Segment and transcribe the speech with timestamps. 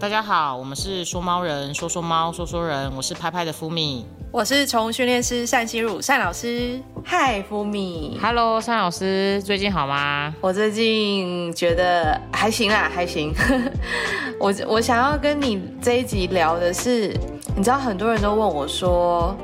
[0.00, 4.06] 大家好，我们是说猫人，说说猫，说说人，我是拍拍的福米。
[4.32, 6.80] 我是宠物训练师单心如单老师。
[7.04, 10.34] 嗨，福米，Hello，单老师，最近好吗？
[10.40, 13.34] 我最近觉得还行啦，还行。
[14.40, 17.14] 我我想要跟你这一集聊的是，
[17.54, 19.36] 你知道很多人都问我说，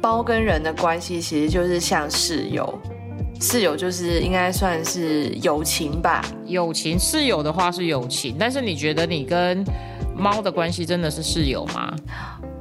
[0.00, 2.78] 猫跟人的关系其实就是像室友，
[3.40, 6.24] 室友就是应该算是友情吧。
[6.46, 9.64] 友情室友的话是友情，但是你觉得你跟
[10.14, 11.94] 猫的关系真的是室友吗？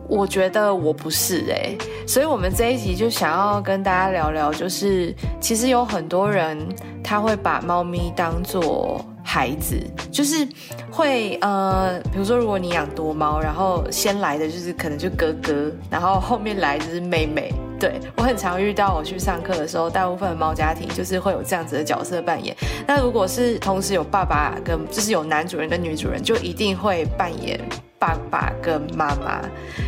[0.07, 6.57] 我觉得我不是哎、所以我们这一集就想要跟大家聊聊，就是其实有很多人
[7.03, 9.79] 他会把猫咪当做孩子，
[10.11, 10.47] 就是
[10.89, 17.53] 会呃，比如说如果你养多猫，然后先来的就是可能就哥哥，然后后面来就是妹妹。
[17.79, 22.55] 对我很常遇到，我去上课的时候，大部分的猫家庭就是会有这样子的角色扮演。
[22.85, 27.57] 那如果是同时有爸爸跟，就是有男主人跟女主人，就一定会扮演
[27.97, 29.41] 爸爸跟妈妈。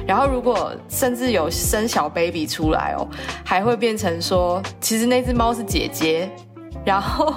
[0.07, 3.05] 然后如果甚至有生小 baby 出来哦，
[3.43, 6.29] 还会变成说，其实那只猫是姐姐，
[6.85, 7.33] 然后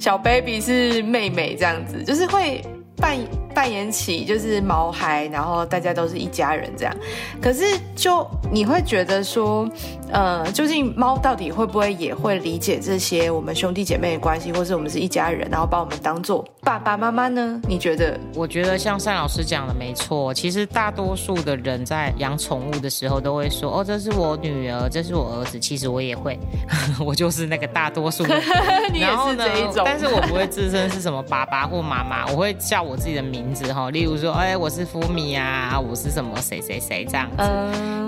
[0.00, 2.62] 小 baby 是妹妹，这样子，就是会
[2.96, 3.16] 扮
[3.54, 6.94] 扮演起就是毛孩，然后大家都是一家人这样。
[7.40, 7.64] 可是
[7.96, 9.68] 就你会觉得说，
[10.10, 17.60] 呃，究竟猫到底会不会也会理解这些我们兄弟姐妹的关系，或是我们是一家人，然后把我们当做爸爸妈妈呢？
[17.68, 18.18] 你觉得？
[18.34, 25.58] 我觉得像单老师讲的没错，其实大多数的人在养宠物的时候都会说，哦，这是我女儿，这是我儿子。
[25.58, 26.38] 其实我也会，
[27.04, 28.44] 我就是那个大多数的人。
[28.92, 37.36] 你也然后呢是这一种，但是我不会自称是什么爸爸或妈妈，我会叫我自己的名名字哈，例如说，哎，我是福米啊，我是什么谁谁谁这样子。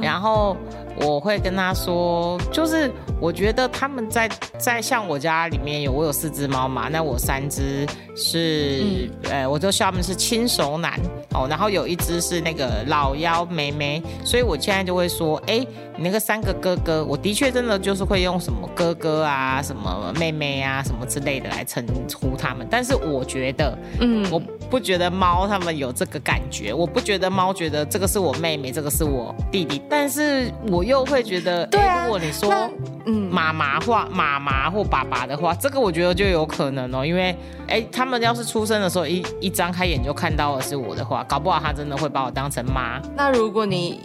[0.00, 0.56] 然后
[0.96, 10.98] 我会跟他说，就是我觉得他们在在像我家里面有我有四只猫嘛，那我三只是、呃，我就叫他们是亲手男
[11.32, 15.58] 哦，然后有一只是那个老妖妹妹，所以我现在就会说，哎，
[15.96, 21.84] 你那个三个哥哥，我的确真的就是会用什么哥哥啊、什么妹妹啊、什么之类的来称
[22.20, 32.70] 呼他们，但是我觉得，嗯我不觉得猫他们有这个感觉，我不觉得猫觉得这个是我妹妹，这个是我弟弟，但是我又会觉得，对啊诶如果你说
[33.06, 37.36] 嗯妈妈话妈妈或爸爸的话，这个我觉得就有可能哦，因为
[37.67, 43.02] 哎，他们要是出生的时候一一张开眼就看到的是我的话，搞不好他真的会把我当成妈。
[43.17, 44.01] 那如果你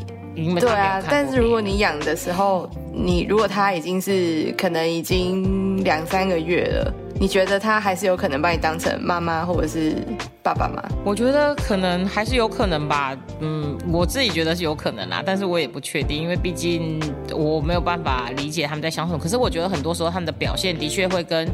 [0.59, 9.95] 对啊但是如果你养的时候，你如果他已经是可能已经两三个月了，你觉得他还是有可能把你当成妈妈或者是
[10.43, 10.83] 爸爸吗？
[11.03, 17.01] 我觉得可能还是有可能吧，嗯，我自己觉得是有可能啦，但是我也不确定，因为毕竟
[17.33, 19.17] 我没有办法理解他们在想什么。
[19.17, 21.49] 可是我觉得很多时候他们的表现的确会跟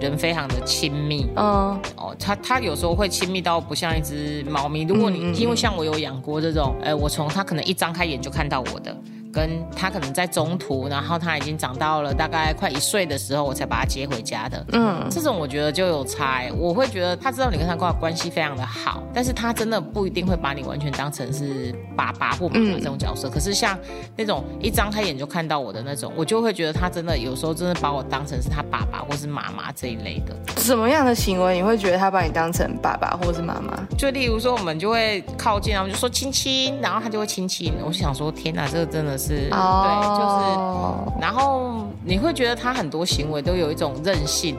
[0.00, 4.82] 人非常的亲密嗯哦，他他有时候会亲密到不像一只猫咪。
[4.82, 8.94] 如果你、嗯嗯嗯因为像我有养过这种，呃，我从他可能一张开眼就看到我的。
[9.36, 14.64] 跟他可能在中途，然后他已经长到了大概快一岁的时候，我才把他接回家的。
[14.72, 23.28] 嗯，这种我觉得就有差、欸，我会觉得他知道你跟他关关系非常的好，但是他真的不一定会把你完全当成是爸爸或妈妈这种角色。
[23.28, 23.78] 可是像
[24.16, 30.34] 那种一张开眼就看到我的那种，我就会觉得他真的有时候真的把我当成是他爸爸或是妈妈这一类的。
[30.62, 33.76] 什么样的行为你会觉得他把你当成爸爸或是妈妈？
[33.98, 37.74] 就例如说，我们就会靠近，然后就说亲亲，然后他就会亲亲。
[37.84, 44.56] 我就想说，天哪，这个真的是、对，就是哦，然后你会觉得它很多行为都有一种任性，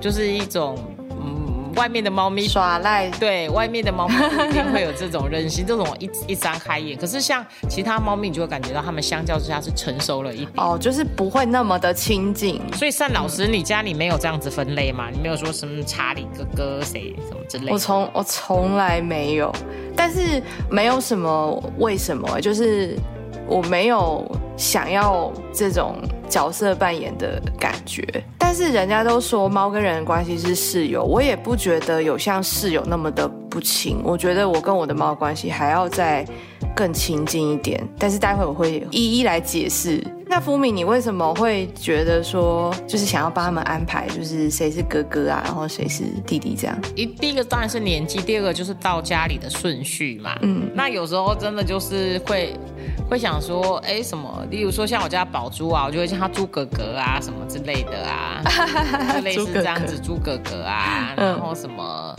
[0.00, 0.76] 就是一种
[1.20, 6.96] 嗯，外面的猫咪耍赖，对外面的猫咪不一定会有这种任性，这种一一张开眼。
[6.98, 10.50] 可是像其他猫咪，你就会感觉到它们相较之下是成熟了一点。
[10.56, 12.60] 哦，就是不会那么的亲近。
[12.74, 15.08] 所以单老师，你家里没有这样子分类吗？
[15.12, 17.72] 你没有说什么查理哥哥谁什么之类的？
[17.72, 19.52] 我从我从来没有，
[19.96, 22.96] 但是没有什么为什么，就是
[23.48, 24.24] 我没有
[24.56, 25.96] 想要这种
[26.28, 28.04] 角色扮演的感觉。
[28.38, 34.00] 但是人家都说猫跟人的关系是室友，我也不觉得有像室友那么的不亲。
[34.04, 36.24] 我觉得我跟我的猫的关系还要再
[36.74, 37.82] 更亲近一点。
[37.98, 40.02] 但是待会我会一一来解释。
[40.30, 46.78] 那福敏，你为什么会觉得说，就是想要帮他们安排，就是谁是哥哥啊，然后谁是弟弟这样？
[46.94, 50.38] 一第一个当然是年纪，第二个就是到家里的顺序嘛。
[50.42, 52.54] 嗯那有时候真的就是会
[53.08, 54.46] 会想说，哎，什么？
[54.50, 58.42] 例如说像我家宝珠啊，我就会叫他猪哥哥啊，什么之类的啊，
[59.14, 62.14] 就类 似这样子，猪哥哥啊，嗯然后什么。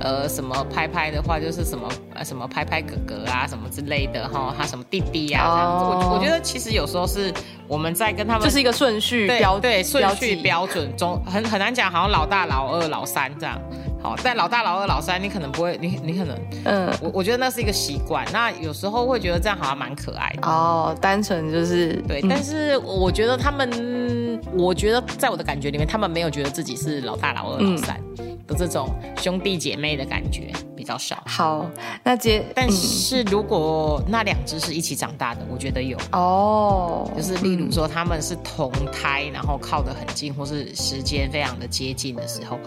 [0.00, 5.84] 呃，什么拍拍的话，就是什么呃什么拍拍哥哥啊，什么之类的哈，他什么弟弟呀、这样子。
[5.84, 7.32] 哦我我觉得其实有时候是
[7.66, 13.58] 我们在跟他们这是一个顺序对标对顺序标准中很很难讲，好像老大、老二、老三这样。
[14.02, 18.22] 好，但老大、老二、老三，你可能不会，你你可能，嗯，我我觉得那是一个习惯。
[18.34, 20.46] 那有时候会觉得这样好像蛮可爱的。
[20.46, 27.98] 哦，单纯就是对，嗯但是我觉得他们，我觉得在我的感觉里面，他们没有觉得自己是老大、老二、老三
[28.46, 30.52] 的这种兄弟姐妹的感觉
[30.84, 31.22] 比较少。
[31.26, 31.66] 好，
[32.02, 35.96] 那接但嗯是如果那两只是一起长大的，我觉得有。
[36.12, 42.58] 哦，就是例如说他们是同胎，然后靠得很近，或是时间非常的接近的时候，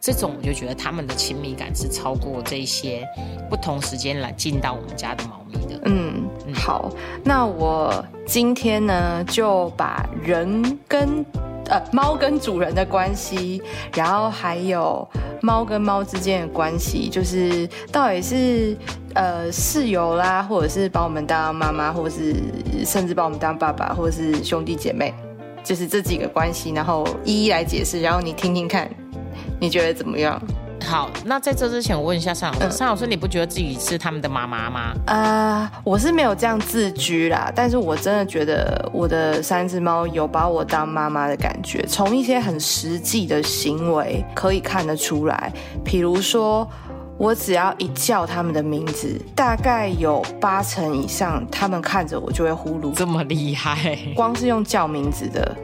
[0.00, 3.06] 这种我就觉得他们的亲密感是超过这些
[3.50, 5.78] 不同时间来进到我们家的猫咪的。
[5.84, 6.24] 嗯，
[6.54, 6.90] 好，
[7.22, 11.22] 那我今天呢就把人跟
[11.68, 13.62] 呃猫跟主人的关系，
[13.94, 15.06] 然后还有
[15.42, 18.76] 猫跟猫之间的关系，就是到底是
[19.14, 22.34] 呃室友啦，或者是把我们当妈妈，或者是
[22.84, 25.12] 甚至把我们当爸爸，或者是兄弟姐妹，
[25.64, 28.88] 就是这几个关系，然后一一来解释，然后你听听看，
[29.60, 30.40] 你觉得怎么样？
[30.86, 34.94] 好，那在这之前，我问一下尚老师，嗯尚老师，你不觉得自己是他们的妈妈吗？
[35.06, 45.52] 啊、我是没有这样自居啦，但是我真的觉得我的三只猫有把我当妈妈的感觉，从一些很实际的行为可以看得出来，
[45.84, 46.68] 比如说。
[47.18, 52.92] 我只要一叫他们的名字，大概有八成以上，他们看着我就会呼噜。
[52.92, 53.96] 这么厉害？
[54.14, 55.56] 光是用叫名字的，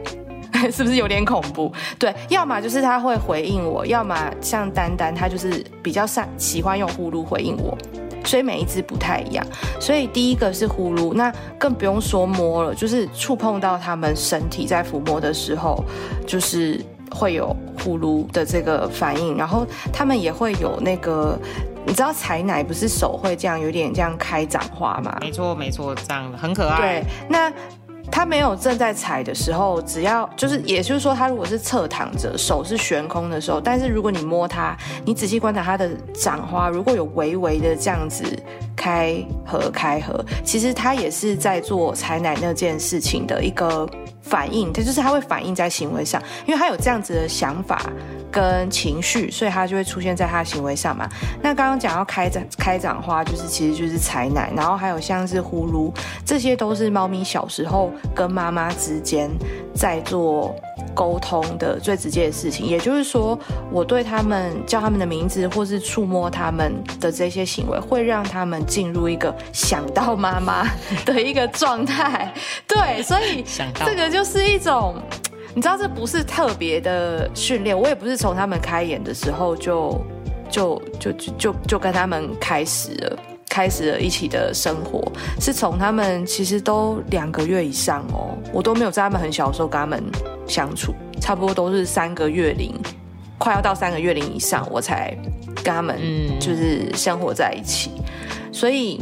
[0.71, 1.71] 是不是有点恐怖？
[1.97, 7.77] 对，要么就是他会回应我，要么像丹丹，他就是比较善喜欢用呼噜回应我。
[8.25, 9.45] 所以每一只不太一样，
[9.81, 11.29] 所以第一个是呼噜，那
[11.59, 15.83] 更不用说摸了，就是触碰到它们身体在抚摸的时候，
[16.25, 16.79] 就是
[17.11, 21.37] 会有呼噜的这个反应，然后它们也会有那个，
[21.85, 25.17] 你知道采奶不是手会这样有点这样开掌花吗？
[25.19, 26.79] 没错，没错，这样很可爱。
[26.79, 27.51] 对，那
[28.15, 38.23] 他没有正在踩的时候，只要就是，也就是说，他如果是侧躺着，手是悬空的时候，但是如果你摸它，你仔细观察它的掌花，如果有微微的这样子
[38.75, 39.15] 开
[39.45, 43.87] 合开合，其实它也是在做采奶那件事情的一个
[44.21, 47.81] 反应，它就是它会反映在行为上，因为它有这样子的想法。
[48.33, 51.07] 跟情绪，所以它就会出现在它的行为上嘛。
[51.39, 55.95] 那刚刚讲到开掌开掌花，就是其实就是采奶，然后还有像是呼噜，
[56.25, 59.29] 这些都是猫咪小时候跟妈妈之间
[59.75, 60.55] 在做
[60.93, 62.65] 沟通的最直接的事情。
[62.65, 63.37] 也就是说，
[63.71, 70.67] 我对他们叫他们的名字，或是触摸他们的这些行为，会让他们进入一个想到妈妈
[71.05, 72.33] 的一个状态。
[72.67, 73.43] 对，所以
[73.85, 74.95] 这个就是一种。
[75.55, 80.03] 你知道这不是特别的训练，我也不是从他们开眼的时候就
[80.49, 83.17] 就就就就就跟他们开始了，
[83.53, 84.99] 开始了一起的生活，
[85.39, 90.03] 是从他们其实都两个月以上哦，我都没有在他们很小的时候跟他们
[90.47, 90.91] 相处，
[91.21, 92.73] 差不多都是三个月龄，
[93.37, 95.15] 快要到三个月龄以上，我才
[95.63, 97.91] 跟他们嗯就是生活在一起，
[98.51, 98.99] 所以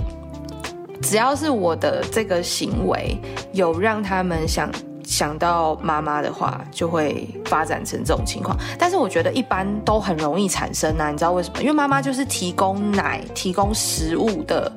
[1.01, 3.17] 只要是我的这个行为
[3.53, 4.69] 有让他们想。
[5.11, 8.55] 想到妈妈的话，就会发展成这种情况。
[8.79, 11.59] 但是我觉得一般都很容易产生啊，你知道为什么？
[11.59, 14.71] 因为妈妈就是提供奶、提供食物的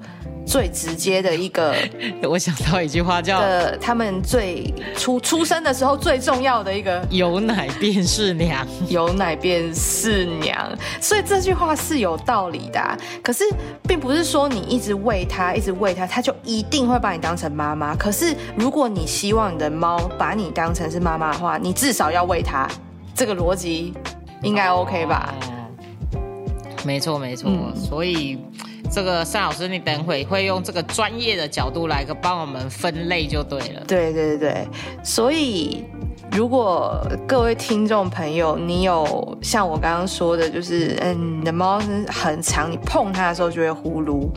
[0.47, 1.75] 最直接的一个
[2.29, 13.45] 我想到一句话叫的，他们最出出生的时候最重要的一个“有奶便是娘 有奶便是娘，所以这句话是有道理的啊、可是，
[13.89, 17.97] 并不是说你一直喂它，一直喂它，它就一定会把你当成妈妈。
[17.97, 22.69] 可是，如果你希望你的猫把你当成是妈妈的话，你至少要喂它。
[23.15, 23.95] 这个逻辑
[24.43, 25.33] 应该 OK 吧？
[25.41, 25.41] 哦
[26.85, 27.51] 没错，没错。
[27.51, 28.39] 嗯所以
[28.91, 33.83] 这个单老师，你等会会用这个专业的角度来个帮我们分类就对了。
[33.87, 34.67] 对对对，
[35.03, 35.85] 所以
[36.31, 44.29] 如果各位听众朋友，你有像我刚刚说的，就是嗯，你的猫很长，你碰它的时候就会呼噜。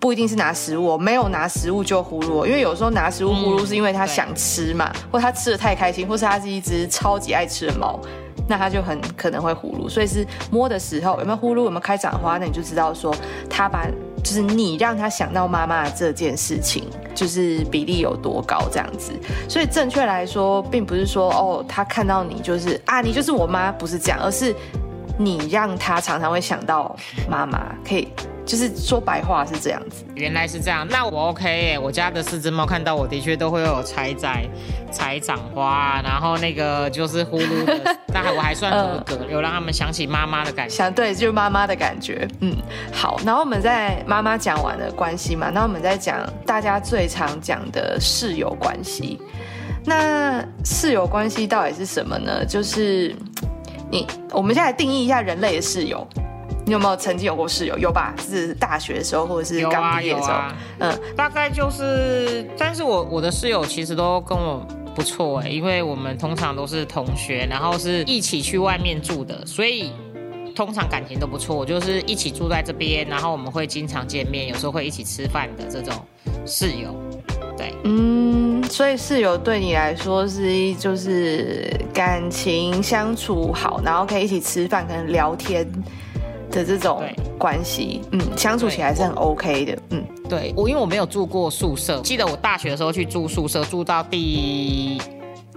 [0.00, 8.00] 不一定是拿食物、没有拿食物就呼噜，因为有时候拿食物呼噜是因为它想吃嘛，或它吃的太开心，或是它是一只超级爱吃的猫，
[8.48, 9.88] 那它就很可能会呼噜。
[9.88, 13.14] 所以是摸的时候有没有呼噜，有没有开掌花，那你就知道说
[13.48, 13.86] 它把
[14.22, 16.84] 就是你让它想到妈妈这件事情，
[17.14, 19.12] 就是比例有多高这样子。
[19.48, 24.54] 所以正确来说，并不是说哦，它看到你就是啊，你就是我妈，不是这样，而是
[25.18, 26.94] 你让它常常会想到
[27.28, 28.08] 妈妈，可以。
[28.52, 31.78] 就是说白话是这样子，原来是这样，那我 OK 耶。
[31.78, 34.44] 我家的四只猫看到我的确都会有采摘、
[34.90, 40.74] 采掌花，然后那个就是呼噜的， 但还我还算合格，有让他们想起妈妈的感觉。
[40.74, 42.28] 想对，就是妈妈的感觉。
[42.40, 42.54] 嗯，
[42.92, 49.18] 好，然后我们在妈妈讲完了关系嘛，那我们再讲大家最常讲的室友关系。
[49.86, 52.44] 那室友关系到底是什么呢？
[52.44, 53.16] 就是
[53.90, 56.06] 你，我们现在定义一下人类的室友。
[56.64, 57.76] 你有没有曾经有过室友？
[57.76, 58.14] 有吧？
[58.18, 60.38] 是大学的时候，或者是刚毕业的时候？
[60.78, 64.64] 嗯，大概就是，但是我我的室友其实都跟我
[64.94, 69.90] 不错哎，因为我们通常都是同学，然后是一起去外面住的，所以
[70.54, 71.56] 通常感情都不错。
[71.56, 75.92] 我就是一起住在这边，然后我们会经常见面，有时候会一起吃饭的这种
[76.46, 76.94] 室友。
[77.56, 85.66] 对，嗯，所以室友对你来说是一就是感情相处好，然后可以一起吃饭，可能聊天。
[86.52, 87.02] 的这种
[87.38, 95.00] 关系，嗯，相处起来是很 OK 的，嗯，对我，因为我没有住过宿舍，记得我大学的时候去住宿舍，住到第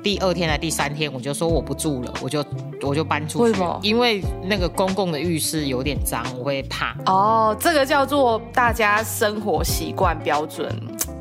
[0.01, 2.43] 第二天的第三天，我就说我不住了，我就
[2.81, 3.79] 我就搬出去，为什么？
[3.83, 6.95] 因为那个公共的浴室有点脏，我会怕。
[7.05, 10.73] 哦，这个叫做大家生活习惯标准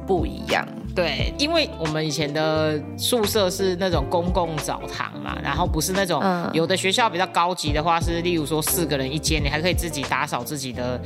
[0.07, 0.66] 不一样。
[0.95, 6.23] 对，因为我们以前的宿舍是那种公共澡堂嘛，然后不是那种
[6.53, 11.01] 有的学校比较高级的话是，例如说四个人一间，你还可以自己打扫自己的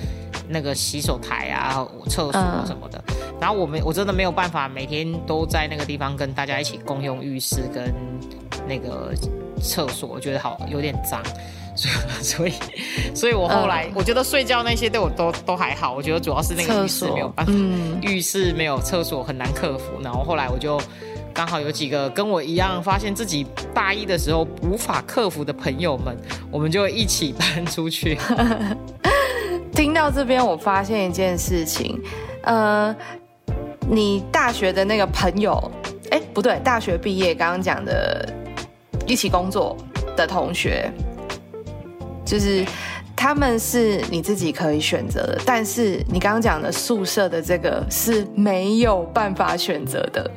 [0.46, 2.32] 那个洗手台啊、厕所
[2.66, 3.02] 什么的。
[3.40, 7.94] 然后我们我真的没有办法每天都在那个地方跟大家一起共用浴室跟
[8.66, 9.12] 那个
[9.60, 11.22] 厕所，我觉得好有点脏。
[11.76, 12.52] 所以， 所以
[13.14, 15.94] 所以我后来我觉得睡觉那些对我都都还好。
[15.94, 17.52] 我觉得主要是那个浴室没有办法，
[18.02, 19.92] 浴室没有厕所很难克服。
[20.02, 20.80] 然后后来我就
[21.32, 26.16] 刚好有几个跟我一样发现自己大一的时候无法克服的朋友们，
[26.50, 28.18] 我们就一起搬出去。
[29.72, 31.96] 听到这边，我发现一件事情，
[32.42, 32.92] 呃，
[33.88, 35.70] 你大学的那个朋友，
[36.10, 38.28] 哎，不对，大学毕业刚刚讲的
[39.08, 39.76] 一起工作
[40.16, 40.88] 的同学。
[42.28, 42.62] 就是
[43.20, 50.30] 他们是你自己可以选择的，但是你刚刚讲的宿舍的这个是没有办法选择的。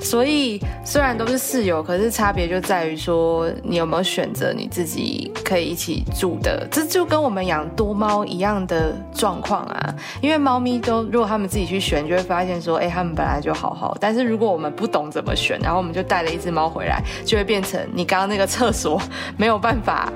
[0.00, 6.66] 所以虽然都是室友，可是差别就在于说你有没有选择你自己可以一起住的。
[6.70, 9.94] 这就跟我们养多猫一样的状况啊。
[10.22, 13.94] 因为猫咪都如果他们自己去选，就会发现说，哎，他们本来就好好。
[14.00, 18.98] 但是如果我们不懂怎么选，然后我们就带了一只猫回来，就会变成你刚刚那个厕所
[19.36, 20.10] 没有办法。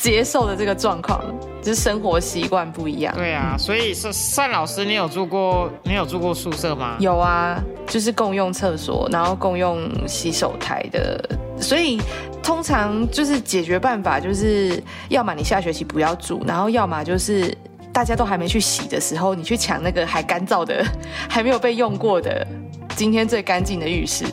[0.00, 1.20] 接受的这个状况，
[1.62, 3.14] 就是生活习惯不一样。
[3.16, 5.70] 对啊，所以是单老师，你有住过？
[5.82, 6.96] 你有住过宿舍吗？
[7.00, 11.22] 有啊，就是共用厕所，然后共用洗手台的。
[11.60, 12.00] 所以
[12.42, 17.52] 通常就是解决办法，就是要么你下学期不要住，然后要么就是
[17.92, 20.84] 大家都还没去洗的时候，你去抢那个还干燥的、
[21.28, 22.46] 还没有被用过的、
[22.94, 24.24] 今天最干净的浴室。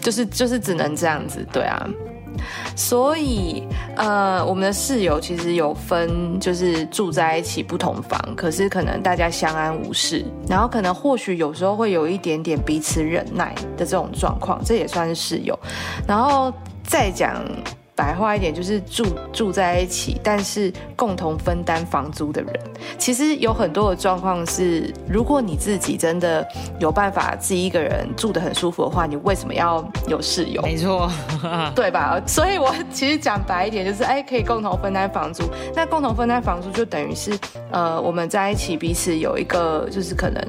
[0.00, 1.86] 就是就是只能这样子，对啊。
[2.76, 3.62] 所以，
[3.96, 15.58] 呃，我们的室友其实有分，就是住在一起不同房，可是可能大家相安无事，然后可能或许有时候会有一点点彼此忍耐的这种状况，这也算是室友。
[16.06, 17.42] 然后再讲。
[18.00, 22.54] 白话一点就是住住在一起，但是共同分担房租的人，
[22.96, 26.46] 其实有很多的状况是，如果你自己真的
[26.78, 30.62] 有办法自己一个人住得很舒服的话，你为什么要有室友？
[30.62, 31.10] 没错，
[31.76, 32.18] 对吧？
[32.26, 35.44] 所以我其实讲白一点就是，哎，可以共同分担房租。
[35.76, 37.38] 那共同分担房租就等于是，
[37.70, 40.42] 呃，我们在一起彼此有一个，就是可能。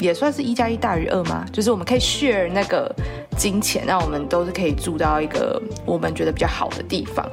[0.00, 1.44] 也算是一加一大于二吗？
[1.52, 2.90] 就是我们可以 share 那个
[3.36, 7.24] 金钱，让我们都是可以住到一个我们觉得比较好的地方，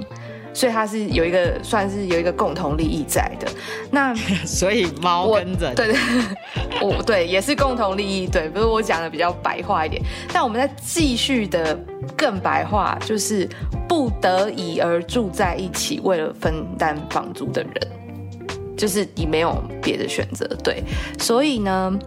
[0.54, 3.48] 所以它是有一个算是有一个共同利益在的。
[3.90, 4.14] 那
[4.46, 5.96] 所以猫跟人对 对，
[6.82, 10.02] 我对也是共同利益，对，不是我讲的比较白话一点。
[10.34, 11.74] 但我们在继续的
[12.18, 13.48] 更白话，就是
[13.88, 17.88] 不得已而住在一起，为了分担房租的人，
[18.76, 20.84] 就是你没有别的选择，对，
[21.18, 21.98] 所以呢。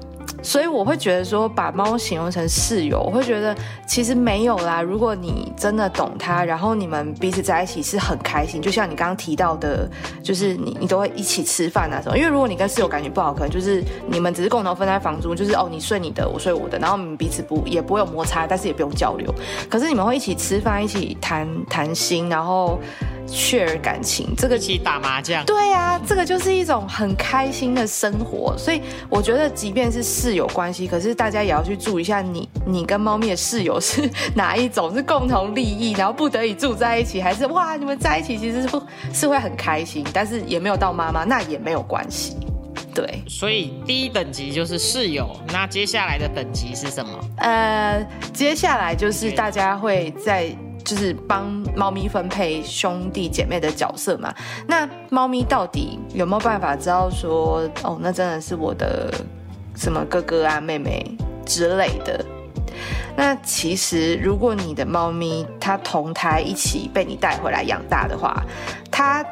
[0.43, 3.55] 所以我会觉得说，把猫形容成室友，我会觉得
[3.87, 4.81] 其实没有啦。
[4.81, 9.89] 如果你真的懂它，然后你们彼此在一起是很开心，就像你刚刚提到的，
[10.23, 12.17] 就是你你都会一起吃饭啊什么。
[12.17, 19.35] 因为如果你跟室友感情不好，可能就是你们只是共同分担房租，就是哦你睡你的，我睡我的，然后你们彼此不也不会有摩擦，但是也不用交流。
[19.69, 22.79] 可是你们会一起吃饭，一起谈谈心，然后。
[23.31, 28.55] Share 感情，这个一起打麻将，对啊，这个就是一种很开心的生活。
[28.59, 38.69] 所以我觉得，即便是室友关系，可是大家也要去注意一下，你你跟猫咪的室友是哪一种，是共同利益，然后不得已住在一起，还是哇，你们在一起其实是
[39.13, 42.37] 是会很开心，但是也没有到妈妈，那也没有关系。
[42.93, 47.13] 对，所以第一等级就是室友，那接下来的等级是什么？
[47.37, 50.53] 呃，接下来就是大家会在。
[50.91, 54.35] 就是帮猫咪分配兄弟姐妹的角色嘛？
[54.67, 59.09] 那猫咪到底有没有办法知道说，哦，那真的是我的
[59.77, 61.17] 什么哥哥啊、妹妹
[61.47, 62.25] 之类的？
[63.17, 68.43] 那其实，如果你的猫咪它同胎一起被你带回来养大的话，
[68.91, 69.25] 它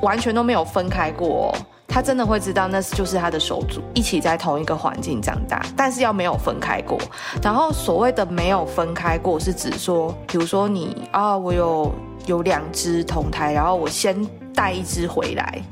[0.00, 1.54] 完全都没有分开过、
[1.86, 6.98] 他真的会知道那就是他的手足，一起在同一个环境长大，但是要没有分开过。
[7.40, 11.92] 然后所谓的没有分开过，是指说，比如说你啊，我有
[12.26, 14.16] 有两只同胎，然后我先
[14.52, 15.62] 带一只回来，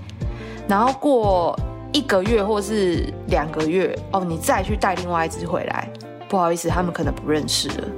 [0.68, 1.58] 然后过
[1.92, 5.88] 一个月或是两个月，哦，你再去带另外一只回来，
[6.28, 7.88] 不好意思，他们可能不认识了。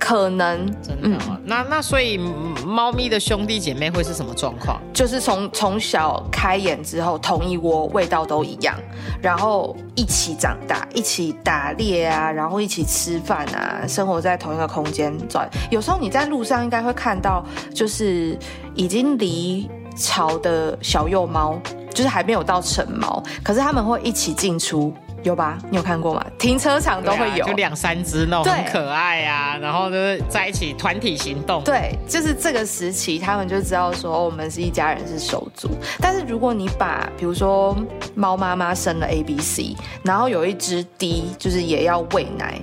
[0.00, 4.80] 可能真的、哦那那所以嗯猫咪的兄弟姐妹会是什么状况？
[4.94, 8.74] 就是从从小开眼之后，同一窝味道都一样，
[9.20, 15.48] 然后一起长大，一起打猎啊，然后一起吃饭啊，生活在同一个空间转。
[15.70, 18.38] 有时候你在路上应该会看到，就是
[18.74, 21.58] 已经离巢的小幼猫，
[21.92, 25.58] 就是还没有到成猫，可是他们会一起进出，有吧？
[25.70, 26.24] 你有看过吗？
[26.38, 31.62] 停车场都会有，啊就两三只那种很可爱啊，然后就是在一起团体行动。
[31.62, 35.68] 对，就是这个时期，他们就知道说、哦我们是一家人，是手足。
[36.00, 37.76] 但是如果你把，比如说
[38.14, 42.58] 猫妈妈生了 A、B、C，然后有一只 D，就是也要喂奶，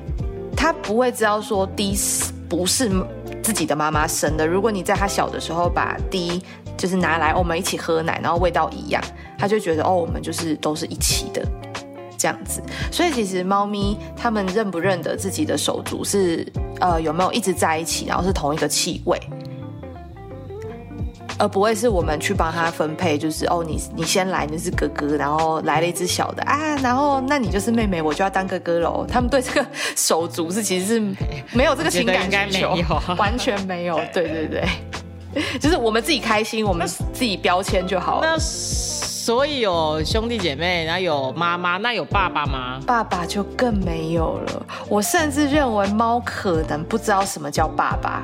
[0.56, 2.90] 它不会知道说 D 是不是
[3.44, 4.48] 自己的妈妈生的。
[4.48, 6.42] 如果你在它小的时候把 D
[6.76, 9.04] 就是拿来我们一起喝奶，然后味道一样，
[9.38, 11.46] 它就觉得哦，我们就是都是一起的。
[12.18, 16.46] 这样子，所以其实猫咪它们认不认得自己的手足是
[16.80, 19.20] 呃有没有一直在一起，然后是同一个气味，
[21.38, 29.06] 而不会是我们去帮它分配，就是哦你你先来你是哥哥，然后来了一只小的啊，然后那你就是妹妹，我就要当哥哥喽。
[29.08, 31.00] 他们对这个手足是其实是
[31.54, 33.16] 没有这个情感我觉得应该需求没有。
[33.16, 34.68] 完全没有，对对对，
[35.60, 38.28] 就是我们自己开心，我们自己标签就好了。
[38.28, 38.40] 那
[39.28, 42.80] 所以有兄弟姐妹，然后有妈妈，那有爸爸吗？
[42.88, 44.66] 爸爸就更没有了。
[44.88, 48.24] 我甚至认为猫可能不知道什么叫爸爸，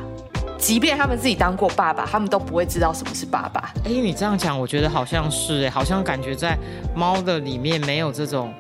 [0.57, 3.74] 即便他们自己当过爸爸，他们都不会知道什么是爸爸。
[3.83, 6.58] 哎，你这样讲，我觉得好像是哎，好像感觉在
[6.95, 8.54] 猫的里面没有这种。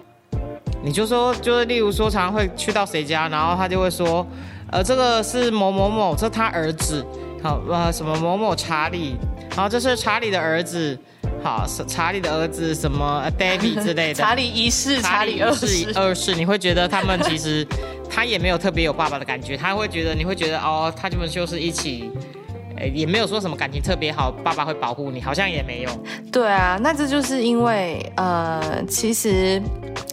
[0.83, 4.27] 你就说，就是例如说，常常会去到谁家，然后他就会说，
[4.69, 7.05] 呃，这个是某某某，这他儿子，
[7.41, 9.15] 好，呃，什么某某查理，
[9.55, 10.99] 然后这是查理的儿子，
[11.43, 17.67] 好，查理的儿子，什么呃 David 之类的，查理一世、查理二世世，二世，你会觉得他们其实
[18.09, 22.09] 他也没有特别有爸爸的感觉，他会觉得你会觉得哦，他们就是一起。
[22.77, 25.89] 诶也没有说什么感情特别好，爸爸会保护你，好像也没有。
[26.31, 29.61] 对啊，那这就是因为呃，其实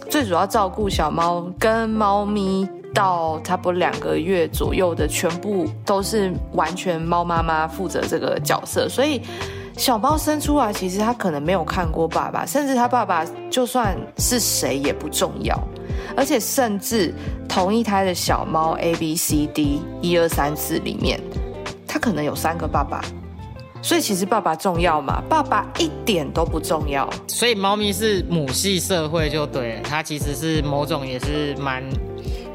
[0.09, 2.67] 最主要照顾小猫跟猫咪。
[2.93, 9.21] 到差不多两个月左右的，全部都是完全猫妈妈负责这个角色，所以
[9.77, 15.57] 小猫生出来，其实它可能没有看过爸爸，甚至它爸爸就算是谁也不重要，
[16.15, 17.13] 而且甚至
[17.47, 21.19] 同一胎的小猫 A B C D 一二三四里面，
[21.87, 23.01] 它可能有三个爸爸，
[23.81, 25.23] 所以其实爸爸重要吗？
[25.27, 27.09] 爸爸一点都不重要。
[27.27, 31.83] 所以猫咪是母系社会就对了，它其实是某种也是蛮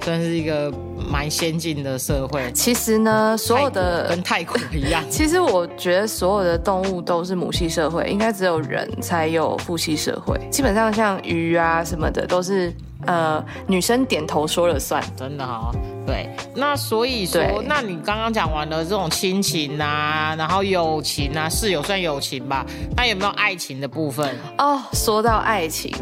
[0.02, 0.72] 算是一个
[1.06, 5.02] 蛮先进的社会，其实呢，所有的跟泰国一样。
[5.10, 10.38] 其实我觉得所有的动物都是母系社会，应该只有人才有父系社会。
[10.50, 12.72] 基本上像鱼啊什么的，都是
[13.06, 15.02] 呃女生点头说了算。
[15.16, 15.70] 真的哈、
[16.06, 22.64] 对，那所以说，那你刚刚讲完了这种亲情啊，然后友情啊，室友算友情吧？
[22.96, 24.34] 那有没有爱情的部分？
[24.58, 25.92] 哦，说到爱情，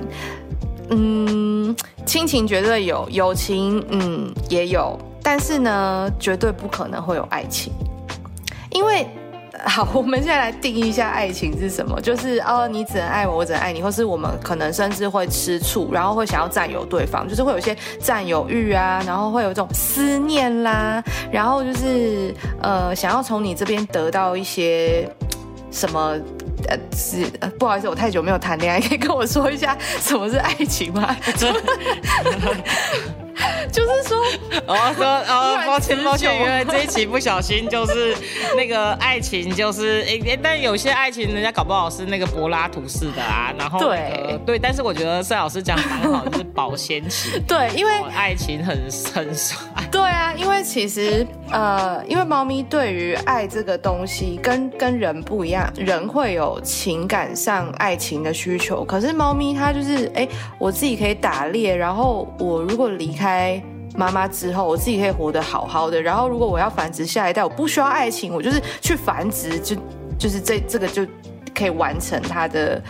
[0.90, 1.74] 嗯，
[2.06, 7.72] 亲情绝对有，友情嗯也有，但是呢，绝对不可能会有爱情，
[8.70, 9.06] 因为。
[9.66, 25.08] 好，我们现在来定义一下爱情是什么，就是哦，你只能爱我，我只能爱你，或是我们可能甚至会吃醋，然后会想要占有对方，就是会有一些占有欲啊，然后会有这种思念啦，然后就是呃，想要从你这边得到一些
[25.70, 26.14] 什么。
[26.68, 31.16] 呃，是、呃、不好意思，我太久没有谈恋爱，可以跟我说一下什么是爱情吗？
[33.72, 34.16] 就是说，
[34.66, 38.14] 哦，说哦，然抱歉抱歉，穷原来这一期不小心就是
[38.56, 49.58] 那个爱情，就是诶、诶但有些爱情人家搞不好是那个柏拉图式的啊，然后、那个、对对，但是我觉得赛老师讲的蛮好，就是保鲜期， 对，因为哦爱情很很帅，
[49.90, 63.62] 对啊，因为其实呃，因为猫咪对于爱这个东西跟跟人不一样，人会有情感上爱情的需求，可是猫咪它就是哎，我自己可以打猎，然后我如果离开。
[63.96, 66.02] 妈妈之后，我自己可以活得好好的。
[66.02, 69.76] 然后，如果我要繁殖下一代，我不需要爱情，我就是去繁殖，就
[70.18, 71.06] 就是这这个就
[71.54, 72.82] 可以完成它的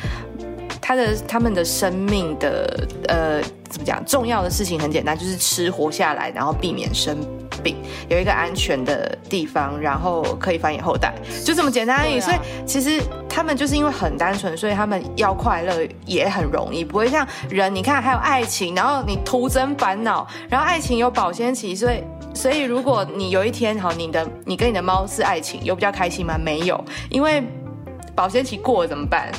[0.87, 4.05] 他的他们的生命的呃怎么讲？
[4.05, 7.17] 重要的事情很简单，就是吃活下来，然后避免生
[7.63, 7.75] 病，
[8.11, 12.19] 有一个安全的地方，然后可以繁衍后代，就这么简单而已。
[12.19, 17.75] 啊所以其实他们就是因为很单纯，所以他们要快乐也很容易，不会像人。
[17.75, 26.37] 你看，还有爱情，然后你徒增烦恼，然后爱情有保鲜期，所以所以如果你有一天好，你的你跟你的猫是爱情，有比较开心吗？
[26.39, 27.43] 没有，因为
[28.15, 29.33] 保鲜期过了怎么办？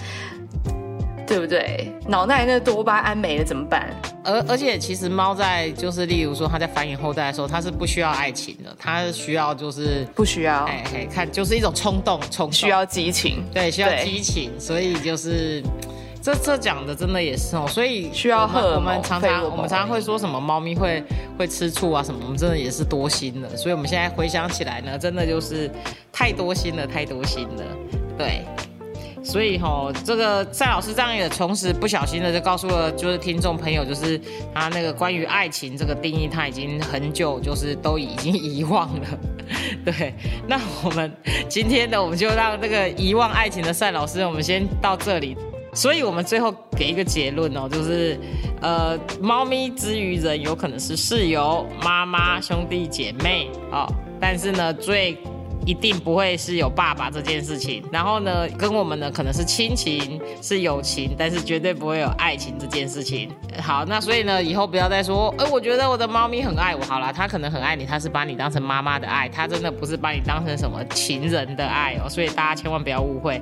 [1.27, 1.91] 对不对？
[2.07, 3.89] 脑袋那多巴胺没了怎么办？
[4.23, 15.63] 而而且其实猫在就是例如说它在繁衍后代的时候，它是不需要爱情的，它需要就是不需要，哎哎，看就是一种冲动，冲需要激情，对，需要激情，所以就是
[16.21, 21.03] 这这讲的真的也是哦，所以需要我们常常我们常常会说什么猫咪会
[21.37, 25.69] 会吃醋啊什么，我们真的也是多心了，所以我们现在回想起来呢，真的就是
[26.11, 27.63] 太多心了，太多心了，
[28.17, 28.43] 对。
[29.25, 34.21] 所以哈，这个赛老师这样也同时不小心的就告诉了，就是听众朋友，就是
[34.53, 39.07] 他那个关于爱情这个定义，他已经很久就是都已经遗忘了。
[39.83, 40.13] 对，
[40.47, 41.11] 那我们
[41.49, 45.35] 今天的我们就让这个遗忘爱情的赛老师，我们先到这里。
[45.73, 48.17] 所以我们最后给一个结论哦，就是
[48.61, 53.85] 呃，猫咪之于人有可能是室友、妈妈、兄弟姐妹哦，
[54.21, 55.17] 但是呢最。
[55.65, 63.29] 一定不会是有爸爸这件事情，然后呢，跟我们呢可能是亲情是友情，但是绝对不会有爱情这件事情。
[63.61, 66.83] 好，那所以呢，以后不要再说，哎，我觉得我的猫咪很爱我。
[66.85, 72.07] 好啦，它可能很爱你，它是把你当成妈妈的爱，它真的不是把你当成什么情人的爱哦。
[72.07, 73.41] 所以大家千万不要误会。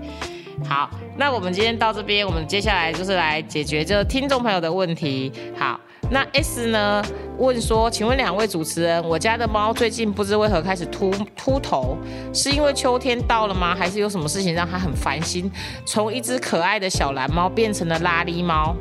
[0.67, 5.31] 好，那我们今天到这边，我们接下来就是来解决这听众朋友的问题。
[5.57, 5.79] 好。
[6.11, 7.01] 那 S 呢？
[7.39, 11.97] 问说，请问两位主持人，我家的猫最近不知为何开始秃秃头，
[12.31, 13.73] 是因为秋天到了吗？
[13.73, 15.49] 还是有什么事情让它很烦心，
[15.85, 18.75] 从一只可爱的小蓝猫变成了拉力猫？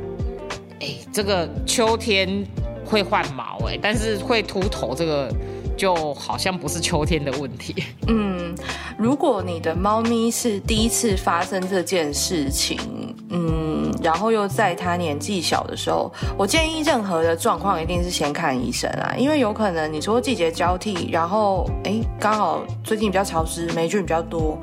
[0.79, 2.45] 哎，这个秋天
[2.85, 5.33] 会换毛哎，但是会秃头这个。
[5.83, 7.83] 就好像不是秋天的问题。
[8.07, 8.55] 嗯，
[8.97, 12.79] 如果你的猫咪是第一次发生这件事情，
[13.29, 24.57] 嗯，然后又在它年纪小的时候，我建议任何的状况一定是先看医生啊，因为有可能你说季节交替，然后哎，刚好最近比较潮湿，霉菌比较多。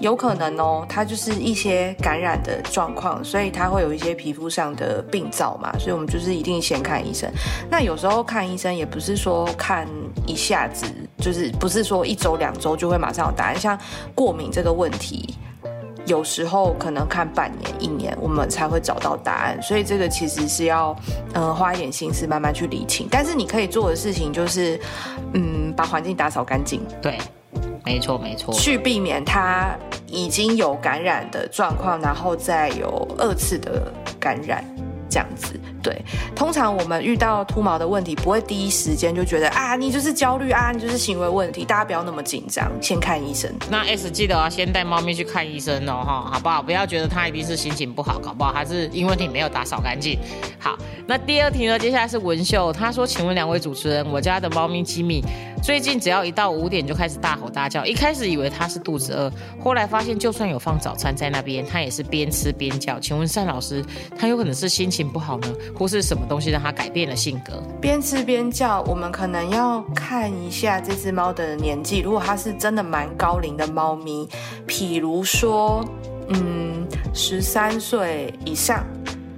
[0.00, 7.30] 有可能哦，它就是一些感染的状况，所以它会有一些皮肤上的病灶嘛，所以我们就是一定先看医生。
[7.70, 9.86] 那有时候看医生也不是说看
[10.26, 10.86] 一下子，
[11.18, 13.58] 就是不是说一周两周就会马上有答案。
[13.58, 13.78] 像
[14.14, 15.34] 过敏这个问题，
[16.06, 19.60] 有时候可能看半年一年，我们才会找到答案。
[19.60, 20.96] 所以这个其实是要
[21.34, 23.06] 嗯花一点心思慢慢去理清。
[23.10, 24.80] 但是你可以做的事情就是，
[25.34, 26.80] 嗯，把环境打扫干净。
[27.02, 27.18] 对。
[27.84, 34.64] 没错，没错，去避免它已经有感染的状况，然后再有二次的感染，
[35.08, 35.58] 这样子。
[35.82, 36.00] 对，
[36.34, 43.50] 通常我们遇到秃毛的问题，不会第一时间就觉得啊，你就是焦虑啊，你就是行为问题，大家不要那么紧张，先看医生。
[43.70, 46.62] 那 S 记得要先带猫咪去看医生哦，哈，好不好？
[46.62, 50.18] 不要觉得它一定是心情不好，搞不好还是因为你没有打扫干净。
[50.58, 51.78] 好，那第二题呢？
[51.78, 55.24] 接下来是文秀，他说：“请问两位主持人，我家的猫咪吉米
[55.62, 63.00] 最近只要一到五点就开始大吼大叫，一开始以为它是肚子饿，后来发现就算有放早餐在那边，它也是边吃边叫。
[63.00, 63.82] 请问单老师，
[64.18, 67.62] 它有可能是心情不好呢？”或是什么东西让它改变了性格？
[67.80, 72.00] 边吃边叫，我们可能要看一下这只猫的年纪。
[72.00, 74.28] 如果它是真的蛮高龄的猫咪，
[74.66, 75.84] 譬如说，
[76.28, 78.84] 嗯，十三岁以上，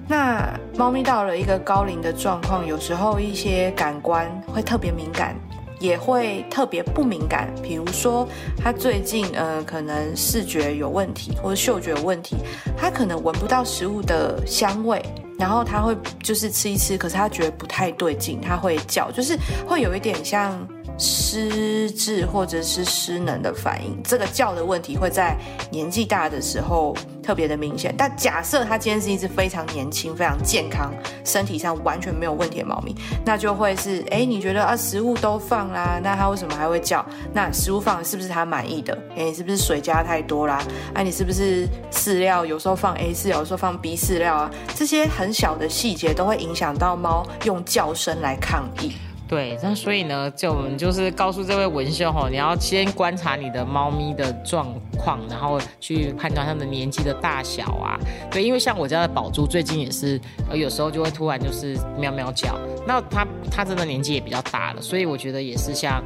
[0.08, 5.36] 那猫咪到了一个高龄的状况，有时候一些感官会特别敏感。
[5.80, 8.24] 也会特别不敏感，比如说
[8.62, 12.36] 它最近呃可能视觉有问题或者嗅觉有问题，
[12.78, 15.02] 它可能闻不到食物的香味，
[15.38, 20.66] 然后它会就是吃一吃，可是它觉得不太对劲，它会叫，就是会有一点像。
[20.98, 25.36] 失智或者是失能的反应，这个叫的问题会在
[25.70, 27.94] 年纪大的时候特别的明显。
[27.96, 30.92] 但假设它今天是一只非常年轻、非常健康、
[31.24, 37.04] 身体上完全没有问题的猫咪，那就会是：哎，你觉得啊，食物都放啦，那它为什么还会叫？
[37.32, 38.96] 那食物放是不是它满意的？
[39.16, 40.62] 哎，你是不是水加太多啦？
[40.94, 44.50] 哎，你是不是饲料有时候放 A 饲料，有时候放 B 饲料啊？
[44.74, 48.92] 这些很小的细节都会影响到猫用叫声来抗议。
[49.32, 57.98] 对，那所以呢，就我们就是告诉这位文秀吼，你要先观察你的猫咪的状况，然后去判断它的年纪的大小啊。
[58.30, 62.58] 对，因为像我家的宝珠最近也是，呃，有时候就会突然就是喵喵叫。
[62.86, 66.04] 那它它真的年纪也比较大了，所以我觉得也是像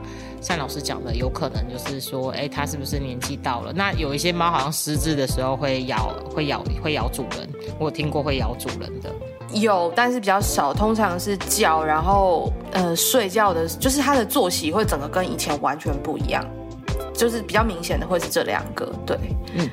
[0.48, 3.72] 单老师讲的，有可能就是说，哎，它是不是年纪到了？
[3.72, 7.48] 那有一些猫好像失智的时候会咬，会咬，会咬主人。
[7.78, 9.10] 我听过会咬主人的。
[9.52, 16.44] 有，但是比较少，通常是叫，然后呃睡觉的，就是它的作息会整个跟以前完全不一样，
[17.14, 19.18] 就是比较明显的会是这两个，对，
[19.54, 19.68] 嗯。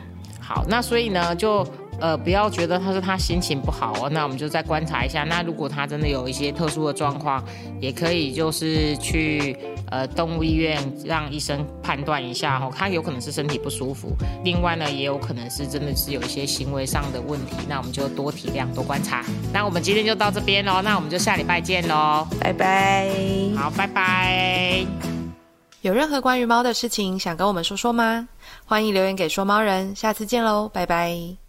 [0.46, 1.66] 好，那所以呢，就
[2.04, 5.24] 呃不要觉得他说他心情不好哦，那我们就再观察一下。
[5.24, 7.42] 那如果他真的有一些特殊的状况，
[7.80, 9.56] 也可以就是去
[9.90, 14.10] 呃动物医院让医生判断一下哦，他有可能是身体不舒服，
[14.44, 19.24] 另外呢也有可能是真的是有一些行为上的问题，那我们就多体谅多观察。
[19.54, 23.10] 那我们今天就到这边喽，那我们就下礼拜见喽，拜拜。
[23.56, 24.86] 好，拜拜。
[25.80, 28.28] 有任何关于猫的事情想跟我们说说吗？
[28.66, 31.43] 欢迎留言给说猫人，下次见喽，拜拜。